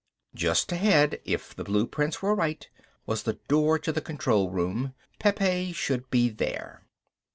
Just 0.33 0.71
ahead, 0.71 1.21
if 1.25 1.55
the 1.55 1.63
blueprints 1.63 2.23
were 2.23 2.33
right, 2.33 2.67
was 3.05 3.21
the 3.21 3.35
door 3.47 3.77
to 3.77 3.91
the 3.91 4.01
control 4.01 4.49
room. 4.49 4.95
Pepe 5.19 5.73
should 5.73 6.09
be 6.09 6.27
there. 6.27 6.87